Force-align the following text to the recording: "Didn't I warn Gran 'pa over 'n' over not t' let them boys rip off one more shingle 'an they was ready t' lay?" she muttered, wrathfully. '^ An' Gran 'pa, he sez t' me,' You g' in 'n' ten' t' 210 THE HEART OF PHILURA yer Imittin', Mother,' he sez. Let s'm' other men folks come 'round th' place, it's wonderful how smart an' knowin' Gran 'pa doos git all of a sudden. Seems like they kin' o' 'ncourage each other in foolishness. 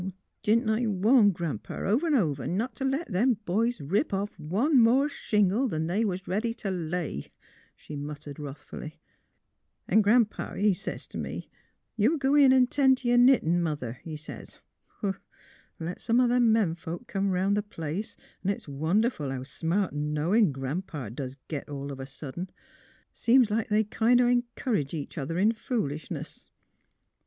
"Didn't 0.41 0.67
I 0.67 0.87
warn 0.87 1.29
Gran 1.29 1.59
'pa 1.59 1.75
over 1.75 2.07
'n' 2.07 2.15
over 2.15 2.47
not 2.47 2.73
t' 2.75 2.83
let 2.83 3.11
them 3.11 3.35
boys 3.45 3.79
rip 3.79 4.15
off 4.15 4.31
one 4.39 4.79
more 4.79 5.07
shingle 5.07 5.71
'an 5.71 5.85
they 5.85 6.03
was 6.03 6.27
ready 6.27 6.55
t' 6.55 6.71
lay?" 6.71 7.27
she 7.75 7.95
muttered, 7.95 8.39
wrathfully. 8.39 8.97
'^ 8.97 8.97
An' 9.87 10.01
Gran 10.01 10.25
'pa, 10.25 10.55
he 10.55 10.73
sez 10.73 11.05
t' 11.05 11.19
me,' 11.19 11.51
You 11.97 12.17
g' 12.17 12.25
in 12.43 12.51
'n' 12.51 12.65
ten' 12.65 12.95
t' 12.95 13.03
210 13.11 13.13
THE 13.13 13.13
HEART 13.13 13.13
OF 13.13 13.13
PHILURA 13.13 13.13
yer 13.13 13.23
Imittin', 13.23 13.61
Mother,' 13.63 13.99
he 14.03 14.17
sez. 14.17 14.59
Let 15.79 16.01
s'm' 16.01 16.19
other 16.19 16.39
men 16.39 16.73
folks 16.73 17.05
come 17.07 17.29
'round 17.29 17.55
th' 17.55 17.69
place, 17.69 18.17
it's 18.43 18.67
wonderful 18.67 19.29
how 19.29 19.43
smart 19.43 19.93
an' 19.93 20.15
knowin' 20.15 20.51
Gran 20.51 20.81
'pa 20.81 21.09
doos 21.09 21.37
git 21.47 21.69
all 21.69 21.91
of 21.91 21.99
a 21.99 22.07
sudden. 22.07 22.49
Seems 23.13 23.51
like 23.51 23.69
they 23.69 23.83
kin' 23.83 24.19
o' 24.19 24.25
'ncourage 24.25 24.95
each 24.95 25.19
other 25.19 25.37
in 25.37 25.51
foolishness. 25.51 26.49